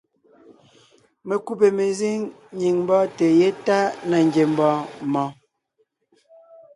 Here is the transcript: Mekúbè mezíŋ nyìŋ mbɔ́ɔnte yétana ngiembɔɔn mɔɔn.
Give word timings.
Mekúbè 1.27 1.67
mezíŋ 1.77 2.17
nyìŋ 2.59 2.75
mbɔ́ɔnte 2.83 3.25
yétana 3.39 4.17
ngiembɔɔn 4.27 4.79
mɔɔn. 5.13 5.31